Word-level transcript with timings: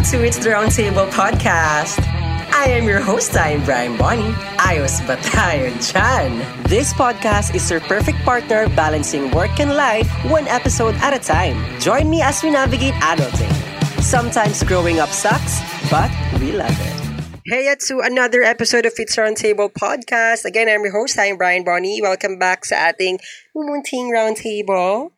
back 0.00 0.08
to 0.10 0.24
It's 0.24 0.38
the 0.38 0.48
Roundtable 0.48 1.10
podcast. 1.10 2.00
I 2.56 2.72
am 2.72 2.88
your 2.88 3.00
host, 3.00 3.36
I 3.36 3.50
am 3.50 3.64
Brian 3.64 3.98
Bonnie. 3.98 4.32
Ayos 4.56 5.04
ba 5.04 5.20
dyan? 5.20 6.40
This 6.64 6.96
podcast 6.96 7.52
is 7.52 7.68
your 7.68 7.84
perfect 7.84 8.16
partner 8.24 8.64
balancing 8.72 9.28
work 9.36 9.60
and 9.60 9.76
life 9.76 10.08
one 10.32 10.48
episode 10.48 10.96
at 11.04 11.12
a 11.12 11.20
time. 11.20 11.52
Join 11.84 12.08
me 12.08 12.24
as 12.24 12.40
we 12.40 12.48
navigate 12.48 12.96
adulting. 13.04 13.52
Sometimes 14.00 14.64
growing 14.64 15.04
up 15.04 15.12
sucks, 15.12 15.60
but 15.92 16.08
we 16.40 16.56
love 16.56 16.72
it. 16.72 16.96
Hey 17.44 17.68
to 17.68 18.00
another 18.00 18.40
episode 18.40 18.88
of 18.88 18.96
It's 18.96 19.20
Roundtable 19.20 19.68
podcast. 19.68 20.48
Again, 20.48 20.72
I'm 20.72 20.80
your 20.80 20.96
host, 20.96 21.20
I'm 21.20 21.36
Brian 21.36 21.60
Bonnie. 21.60 22.00
Welcome 22.00 22.40
back 22.40 22.64
sa 22.64 22.88
ating 22.88 23.20
mumunting 23.52 24.08
roundtable. 24.08 25.12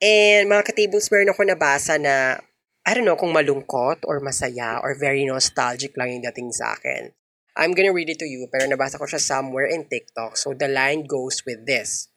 And 0.00 0.48
mga 0.48 0.72
ka-tables, 0.72 1.12
meron 1.12 1.36
ako 1.36 1.52
nabasa 1.52 2.00
na 2.00 2.40
I 2.82 2.98
don't 2.98 3.06
know 3.06 3.14
kung 3.14 3.30
malungkot 3.30 4.02
or 4.10 4.18
masaya 4.18 4.82
or 4.82 4.98
very 4.98 5.22
nostalgic 5.22 5.94
lang 5.94 6.18
yung 6.18 6.24
dating 6.26 6.50
sa 6.50 6.74
akin. 6.74 7.14
I'm 7.54 7.76
gonna 7.76 7.94
read 7.94 8.10
it 8.10 8.18
to 8.18 8.26
you, 8.26 8.48
pero 8.50 8.66
nabasa 8.66 8.98
ko 8.98 9.06
siya 9.06 9.22
somewhere 9.22 9.68
in 9.70 9.86
TikTok. 9.86 10.34
So 10.34 10.56
the 10.56 10.66
line 10.66 11.06
goes 11.06 11.46
with 11.46 11.62
this. 11.62 12.10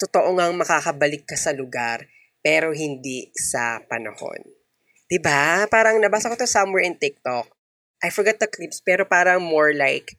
Totoo 0.00 0.32
ngang 0.40 0.56
makakabalik 0.56 1.28
ka 1.28 1.36
sa 1.36 1.52
lugar, 1.52 2.08
pero 2.40 2.72
hindi 2.72 3.28
sa 3.36 3.84
panahon. 3.84 4.40
'Di 5.10 5.18
ba? 5.20 5.68
Parang 5.68 6.00
nabasa 6.00 6.32
ko 6.32 6.38
to 6.38 6.48
somewhere 6.48 6.86
in 6.86 6.96
TikTok. 6.96 7.50
I 8.00 8.08
forgot 8.08 8.40
the 8.40 8.48
clips, 8.48 8.80
pero 8.80 9.04
parang 9.04 9.44
more 9.44 9.76
like 9.76 10.16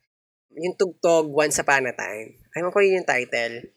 yung 0.53 0.77
tugtog 0.77 1.31
Once 1.31 1.57
Upon 1.57 1.89
a 1.89 1.95
Time. 1.95 2.37
Ayaw 2.53 2.69
ko 2.69 2.83
yun 2.83 3.01
yung 3.01 3.09
title. 3.09 3.71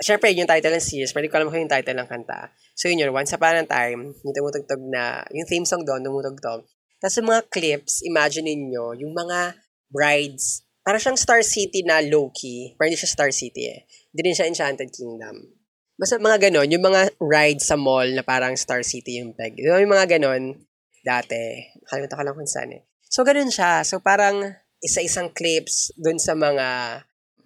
Siyempre, 0.00 0.32
yung 0.32 0.48
title 0.48 0.72
ng 0.72 0.80
series, 0.80 1.12
pero 1.12 1.22
hindi 1.22 1.32
ko 1.32 1.38
alam 1.38 1.48
ko 1.52 1.56
yung 1.60 1.68
title 1.68 1.96
ng 2.00 2.08
kanta. 2.08 2.48
So 2.72 2.88
yun 2.88 3.04
yun, 3.04 3.12
Once 3.12 3.36
Upon 3.36 3.60
a 3.60 3.68
Time, 3.68 4.16
yung 4.16 4.32
tumutugtog 4.32 4.80
na, 4.88 5.20
yung 5.28 5.44
theme 5.44 5.68
song 5.68 5.84
doon, 5.84 6.00
tumutugtog. 6.00 6.64
Tapos 6.96 7.14
yung 7.20 7.28
mga 7.28 7.42
clips, 7.52 8.00
imagine 8.08 8.48
niyo 8.48 8.96
yung 8.96 9.12
mga 9.12 9.60
brides, 9.92 10.64
para 10.80 10.96
siyang 10.96 11.20
Star 11.20 11.44
City 11.44 11.84
na 11.84 12.00
low-key, 12.00 12.74
pero 12.80 12.88
hindi 12.88 12.96
siya 12.96 13.12
Star 13.12 13.30
City 13.30 13.68
eh. 13.68 13.84
Hindi 14.10 14.20
rin 14.24 14.36
siya 14.36 14.48
Enchanted 14.48 14.88
Kingdom. 14.88 15.36
Basta 16.00 16.16
mga 16.16 16.48
ganon, 16.48 16.72
yung 16.72 16.80
mga 16.80 17.20
rides 17.20 17.68
sa 17.68 17.76
mall 17.76 18.08
na 18.08 18.24
parang 18.24 18.56
Star 18.56 18.80
City 18.80 19.20
yung 19.20 19.36
peg. 19.36 19.60
Yung 19.60 19.84
mga 19.84 20.16
ganon, 20.16 20.56
dati, 21.04 21.68
kalimutan 21.84 22.16
ko 22.16 22.24
lang 22.24 22.36
kung 22.40 22.48
saan 22.48 22.72
eh. 22.72 22.82
So, 23.04 23.20
ganun 23.20 23.52
siya. 23.52 23.84
So, 23.84 24.00
parang 24.00 24.56
isa-isang 24.80 25.28
clips 25.36 25.92
dun 26.00 26.16
sa 26.16 26.32
mga 26.32 27.00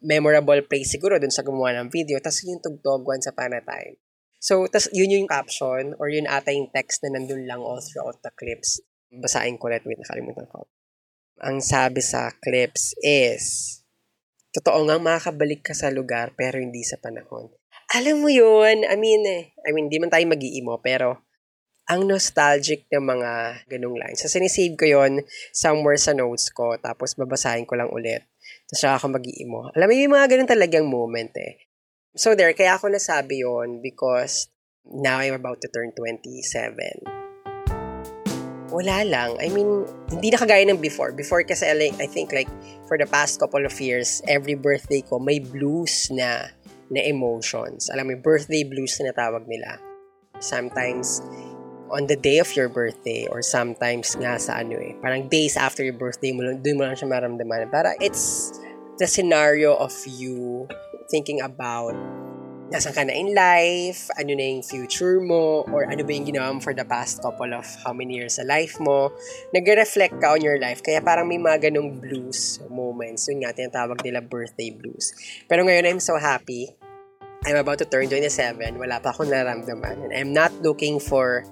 memorable 0.05 0.60
place 0.69 0.94
siguro 0.94 1.16
dun 1.16 1.33
sa 1.33 1.41
gumawa 1.41 1.72
ng 1.80 1.88
video. 1.88 2.20
Tapos 2.20 2.44
yung 2.44 2.60
tugtog 2.60 3.02
once 3.02 3.27
upon 3.27 3.56
a 3.56 3.64
time. 3.64 3.97
So, 4.44 4.69
tas 4.69 4.92
yun 4.92 5.08
yung 5.08 5.27
caption 5.27 5.96
or 5.96 6.12
yun 6.12 6.28
ata 6.28 6.52
yung 6.52 6.69
text 6.69 7.00
na 7.00 7.16
nandun 7.16 7.48
lang 7.48 7.64
all 7.64 7.80
throughout 7.80 8.20
the 8.20 8.28
clips. 8.36 8.84
Basahin 9.08 9.56
ko 9.56 9.72
ulit. 9.72 9.80
Wait, 9.88 9.96
nakalimutan 9.96 10.44
ko. 10.52 10.69
Ang 11.41 11.64
sabi 11.64 12.05
sa 12.05 12.28
clips 12.44 12.92
is, 13.00 13.80
Totoo 14.55 14.86
nga 14.86 15.02
makakabalik 15.02 15.66
ka 15.66 15.74
sa 15.74 15.91
lugar 15.91 16.30
pero 16.39 16.62
hindi 16.62 16.86
sa 16.86 16.94
panahon. 16.94 17.50
Alam 17.91 18.22
mo 18.22 18.30
yun, 18.30 18.86
I 18.86 18.94
mean, 18.94 19.27
eh, 19.27 19.50
I 19.66 19.74
mean, 19.74 19.91
di 19.91 19.98
man 19.98 20.14
tayo 20.14 20.22
mag-iimo, 20.30 20.78
pero 20.78 21.27
ang 21.91 22.06
nostalgic 22.06 22.86
ng 22.86 23.02
mga 23.02 23.30
ganung 23.66 23.98
lines. 23.98 24.22
So, 24.22 24.30
sinisave 24.30 24.78
ko 24.78 24.86
yon 24.86 25.27
somewhere 25.50 25.98
sa 25.98 26.14
notes 26.14 26.55
ko, 26.55 26.78
tapos 26.78 27.18
babasahin 27.18 27.66
ko 27.66 27.74
lang 27.74 27.91
ulit. 27.91 28.24
Tapos 28.68 28.80
saka 28.80 28.94
ako 29.00 29.06
mag-iimo. 29.20 29.68
Alam 29.76 29.86
mo, 29.86 29.92
yung 29.92 30.14
mga 30.16 30.28
ganun 30.32 30.50
talagang 30.50 30.86
moment 30.88 31.32
eh. 31.36 31.60
So 32.14 32.32
there, 32.38 32.54
kaya 32.54 32.78
ako 32.78 32.94
nasabi 32.94 33.42
yon 33.42 33.82
because 33.82 34.48
now 34.86 35.18
I'm 35.18 35.34
about 35.34 35.60
to 35.64 35.68
turn 35.68 35.90
27. 35.96 37.04
Wala 38.74 39.06
lang. 39.06 39.38
I 39.38 39.50
mean, 39.54 39.86
hindi 40.10 40.34
na 40.34 40.38
kagaya 40.38 40.66
ng 40.66 40.82
before. 40.82 41.14
Before 41.14 41.42
kasi, 41.46 41.70
like, 41.78 41.94
I 42.02 42.11
think 42.11 42.34
like, 42.34 42.50
for 42.90 42.98
the 42.98 43.06
past 43.06 43.39
couple 43.39 43.62
of 43.62 43.74
years, 43.78 44.22
every 44.27 44.58
birthday 44.58 45.02
ko, 45.02 45.22
may 45.22 45.39
blues 45.39 46.10
na 46.10 46.50
na 46.90 47.00
emotions. 47.00 47.89
Alam 47.89 48.12
mo, 48.12 48.14
birthday 48.20 48.66
blues 48.66 48.98
na 49.00 49.14
tawag 49.14 49.46
nila. 49.48 49.78
Sometimes, 50.42 51.22
on 51.90 52.06
the 52.06 52.17
day 52.17 52.39
of 52.39 52.48
your 52.56 52.68
birthday 52.68 53.28
or 53.28 53.42
sometimes 53.42 54.17
nga 54.17 54.40
sa 54.40 54.61
ano 54.61 54.77
eh, 54.80 54.96
parang 55.00 55.28
days 55.28 55.56
after 55.56 55.84
your 55.84 55.96
birthday 55.96 56.33
mo, 56.33 56.45
doon 56.45 56.77
mo 56.77 56.83
lang 56.89 56.96
siya 56.96 57.08
maramdaman. 57.08 57.68
Para 57.68 57.92
it's 58.00 58.55
the 58.96 59.06
scenario 59.06 59.74
of 59.77 59.92
you 60.06 60.68
thinking 61.12 61.42
about 61.45 61.92
nasan 62.72 62.96
ka 62.96 63.05
na 63.05 63.12
in 63.12 63.36
life, 63.36 64.08
ano 64.17 64.33
na 64.33 64.45
yung 64.56 64.64
future 64.64 65.20
mo, 65.20 65.62
or 65.68 65.84
ano 65.84 66.00
ba 66.00 66.11
yung 66.11 66.27
ginawa 66.27 66.56
mo 66.56 66.61
for 66.64 66.72
the 66.72 66.83
past 66.83 67.20
couple 67.20 67.52
of 67.52 67.67
how 67.84 67.92
many 67.92 68.16
years 68.16 68.40
sa 68.40 68.45
life 68.46 68.80
mo. 68.80 69.12
Nag-reflect 69.52 70.16
ka 70.18 70.34
on 70.34 70.42
your 70.42 70.56
life. 70.56 70.80
Kaya 70.80 71.05
parang 71.05 71.28
may 71.28 71.39
mga 71.39 71.70
ganong 71.70 72.01
blues 72.01 72.58
moments. 72.72 73.28
Yun 73.28 73.45
nga, 73.45 73.52
tinatawag 73.52 74.01
nila 74.01 74.24
birthday 74.24 74.72
blues. 74.72 75.12
Pero 75.46 75.62
ngayon, 75.62 75.86
I'm 75.86 76.02
so 76.02 76.16
happy. 76.16 76.72
I'm 77.44 77.60
about 77.60 77.77
to 77.84 77.88
turn 77.88 78.08
27. 78.08 78.80
Wala 78.80 79.00
pa 79.05 79.12
akong 79.12 79.28
naramdaman. 79.28 80.08
And 80.08 80.12
I'm 80.16 80.32
not 80.32 80.52
looking 80.64 80.96
for 80.96 81.44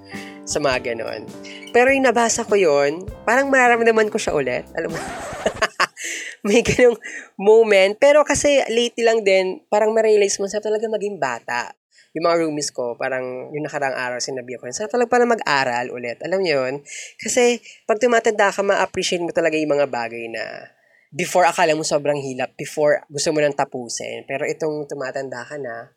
sa 0.49 0.59
mga 0.59 0.93
ganon. 0.93 1.29
Pero 1.71 1.93
yung 1.93 2.09
nabasa 2.09 2.49
ko 2.49 2.57
yon 2.57 3.05
parang 3.29 3.53
mararamdaman 3.53 4.09
ko 4.09 4.17
siya 4.17 4.33
ulit. 4.33 4.65
Alam 4.73 4.97
mo? 4.97 5.01
may 6.49 6.65
ganong 6.65 6.99
moment. 7.37 7.95
Pero 8.01 8.25
kasi 8.25 8.65
lately 8.73 9.05
lang 9.05 9.21
din, 9.23 9.61
parang 9.69 9.93
ma-realize 9.93 10.41
mo, 10.41 10.49
sa 10.49 10.59
talaga 10.65 10.89
maging 10.89 11.21
bata. 11.21 11.77
Yung 12.13 12.29
mga 12.29 12.45
roomies 12.45 12.73
ko, 12.73 12.97
parang 12.97 13.53
yung 13.53 13.65
nakarang 13.65 13.97
araw 13.97 14.21
sinabi 14.21 14.61
ko, 14.61 14.69
sa 14.69 14.89
talaga 14.89 15.17
pala 15.17 15.25
mag-aral 15.25 15.89
ulit. 15.93 16.21
Alam 16.21 16.45
niyo 16.45 16.65
yun? 16.65 16.85
Kasi 17.17 17.61
pag 17.89 18.01
tumatanda 18.01 18.53
ka, 18.53 18.61
ma-appreciate 18.61 19.25
mo 19.25 19.33
talaga 19.33 19.57
yung 19.57 19.73
mga 19.77 19.89
bagay 19.89 20.29
na 20.29 20.73
before 21.13 21.45
akala 21.45 21.77
mo 21.77 21.85
sobrang 21.85 22.17
hilap, 22.17 22.57
before 22.57 23.05
gusto 23.13 23.31
mo 23.37 23.45
nang 23.45 23.53
tapusin. 23.53 24.25
Pero 24.25 24.49
itong 24.49 24.89
tumatanda 24.89 25.45
ka 25.45 25.61
na, 25.61 25.93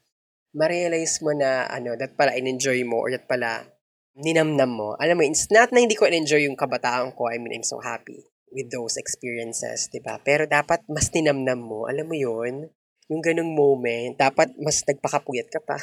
ma-realize 0.51 1.23
mo 1.23 1.31
na 1.31 1.65
ano, 1.71 1.95
that 1.95 2.19
pala 2.19 2.35
in-enjoy 2.35 2.83
mo 2.83 2.99
or 2.99 3.09
that 3.15 3.23
pala 3.23 3.63
ninamnam 4.19 4.75
mo. 4.75 4.99
Alam 4.99 5.19
mo, 5.19 5.23
it's 5.23 5.47
not 5.47 5.71
na 5.71 5.79
hindi 5.79 5.95
ko 5.95 6.07
in-enjoy 6.07 6.43
yung 6.43 6.59
kabataan 6.59 7.15
ko. 7.15 7.31
I 7.31 7.39
mean, 7.39 7.55
I'm 7.55 7.67
so 7.67 7.79
happy 7.79 8.27
with 8.51 8.71
those 8.71 8.99
experiences, 8.99 9.87
di 9.91 10.03
ba? 10.03 10.19
Pero 10.19 10.47
dapat 10.47 10.83
mas 10.91 11.11
tinamnam 11.11 11.59
mo. 11.59 11.87
Alam 11.87 12.07
mo 12.11 12.15
yun? 12.15 12.71
Yung 13.11 13.21
ganong 13.21 13.51
moment, 13.51 14.17
dapat 14.17 14.55
mas 14.59 14.83
nagpakapuyat 14.83 15.47
ka 15.51 15.59
pa. 15.63 15.77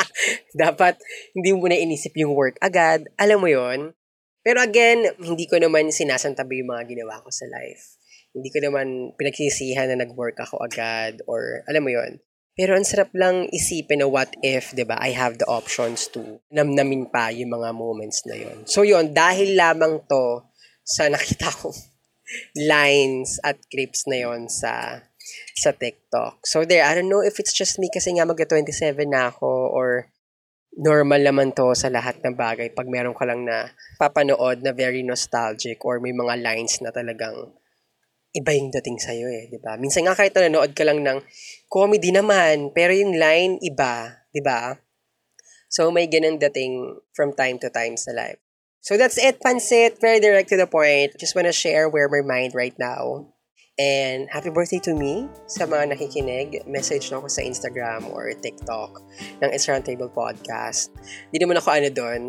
dapat 0.64 0.98
hindi 1.34 1.50
mo 1.54 1.66
na 1.66 1.78
inisip 1.78 2.14
yung 2.18 2.32
work 2.32 2.58
agad. 2.62 3.06
Alam 3.18 3.42
mo 3.42 3.48
yon 3.50 3.92
Pero 4.40 4.62
again, 4.62 5.12
hindi 5.20 5.44
ko 5.44 5.60
naman 5.60 5.92
sinasantabi 5.92 6.62
yung 6.64 6.72
mga 6.72 6.84
ginawa 6.88 7.20
ko 7.20 7.28
sa 7.28 7.44
life. 7.50 7.98
Hindi 8.34 8.50
ko 8.50 8.58
naman 8.66 9.14
pinagsisihan 9.14 9.94
na 9.94 10.02
nag-work 10.02 10.42
ako 10.42 10.58
agad 10.60 11.22
or 11.30 11.62
alam 11.70 11.86
mo 11.86 11.94
yon 11.94 12.18
pero 12.54 12.78
ang 12.78 12.86
sarap 12.86 13.10
lang 13.18 13.50
isipin 13.50 13.98
na 13.98 14.06
what 14.06 14.30
if, 14.38 14.70
'di 14.70 14.86
ba? 14.86 14.94
I 15.02 15.10
have 15.10 15.42
the 15.42 15.48
options 15.50 16.06
to 16.14 16.38
namnamin 16.54 17.10
pa 17.10 17.34
yung 17.34 17.50
mga 17.50 17.74
moments 17.74 18.22
na 18.30 18.38
yon. 18.38 18.62
So 18.70 18.86
yon, 18.86 19.10
dahil 19.10 19.58
lamang 19.58 20.06
to 20.06 20.46
sa 20.86 21.06
nakita 21.14 21.50
ko 21.50 21.74
lines 22.54 23.42
at 23.42 23.58
clips 23.68 24.06
na 24.06 24.22
yon 24.22 24.46
sa 24.46 25.02
sa 25.58 25.70
TikTok. 25.74 26.46
So 26.46 26.62
there, 26.62 26.86
I 26.86 26.94
don't 26.94 27.10
know 27.10 27.26
if 27.26 27.42
it's 27.42 27.54
just 27.54 27.82
me 27.82 27.90
kasi 27.90 28.14
nga 28.14 28.28
mag-27 28.28 28.70
na 29.10 29.34
ako 29.34 29.74
or 29.74 30.14
normal 30.78 31.22
naman 31.22 31.54
to 31.54 31.74
sa 31.74 31.90
lahat 31.90 32.18
ng 32.22 32.34
bagay 32.34 32.70
pag 32.74 32.90
meron 32.90 33.14
ka 33.14 33.22
lang 33.26 33.46
na 33.46 33.70
papanood 33.98 34.62
na 34.62 34.74
very 34.74 35.06
nostalgic 35.06 35.82
or 35.86 36.02
may 36.02 36.10
mga 36.10 36.42
lines 36.42 36.82
na 36.82 36.90
talagang 36.90 37.54
iba 38.34 38.50
yung 38.50 38.74
dating 38.74 38.98
sa'yo 38.98 39.30
eh, 39.30 39.46
di 39.46 39.62
ba? 39.62 39.78
Minsan 39.78 40.04
nga 40.04 40.18
kahit 40.18 40.34
nanonood 40.34 40.74
ka 40.74 40.82
lang 40.82 41.06
ng 41.06 41.22
comedy 41.70 42.10
naman, 42.10 42.74
pero 42.74 42.90
yung 42.90 43.14
line 43.14 43.62
iba, 43.62 44.26
di 44.34 44.42
ba? 44.42 44.74
So 45.70 45.90
may 45.94 46.10
ganun 46.10 46.42
dating 46.42 46.98
from 47.14 47.34
time 47.34 47.62
to 47.62 47.70
time 47.70 47.94
sa 47.94 48.10
life. 48.10 48.42
So 48.82 48.98
that's 48.98 49.16
it, 49.16 49.40
Pansit. 49.40 50.02
Very 50.02 50.20
direct 50.20 50.50
to 50.50 50.58
the 50.58 50.68
point. 50.68 51.14
Just 51.16 51.34
wanna 51.34 51.54
share 51.54 51.88
where 51.88 52.10
my 52.10 52.26
mind 52.26 52.52
right 52.54 52.74
now. 52.76 53.30
And 53.74 54.30
happy 54.30 54.54
birthday 54.54 54.78
to 54.86 54.94
me 54.94 55.26
sa 55.50 55.66
mga 55.66 55.98
nakikinig. 55.98 56.62
Message 56.70 57.10
na 57.10 57.18
ako 57.18 57.26
sa 57.26 57.42
Instagram 57.42 58.06
or 58.14 58.30
TikTok 58.38 59.02
ng 59.42 59.50
It's 59.50 59.66
Roundtable 59.66 60.14
Podcast. 60.14 60.94
Hindi 61.30 61.42
naman 61.42 61.58
ako 61.58 61.68
ano 61.74 61.90
doon, 61.90 62.22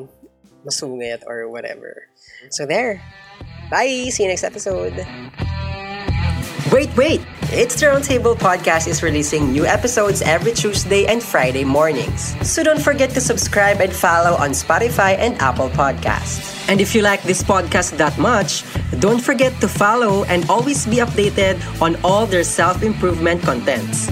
masungit 0.65 1.21
or 1.29 1.45
whatever. 1.45 2.09
So 2.49 2.65
there. 2.65 2.97
Bye! 3.69 4.09
See 4.09 4.25
you 4.25 4.29
next 4.33 4.45
episode. 4.45 4.97
Wait, 6.85 6.97
wait! 6.97 7.21
It's 7.49 7.79
the 7.79 7.87
Roundtable 7.87 8.35
Podcast 8.35 8.87
is 8.87 9.01
releasing 9.01 9.51
new 9.51 9.65
episodes 9.65 10.21
every 10.21 10.53
Tuesday 10.53 11.07
and 11.07 11.23
Friday 11.23 11.63
mornings. 11.63 12.35
So 12.47 12.61
don't 12.61 12.81
forget 12.81 13.09
to 13.11 13.21
subscribe 13.21 13.81
and 13.81 13.91
follow 13.91 14.37
on 14.37 14.51
Spotify 14.51 15.17
and 15.17 15.33
Apple 15.41 15.69
Podcasts. 15.69 16.69
And 16.69 16.79
if 16.79 16.93
you 16.93 17.01
like 17.01 17.23
this 17.23 17.41
podcast 17.41 17.97
that 17.97 18.15
much, 18.19 18.63
don't 18.99 19.21
forget 19.21 19.59
to 19.61 19.67
follow 19.67 20.25
and 20.25 20.47
always 20.47 20.85
be 20.85 20.97
updated 20.97 21.57
on 21.81 21.97
all 22.03 22.27
their 22.27 22.43
self-improvement 22.43 23.41
contents. 23.41 24.11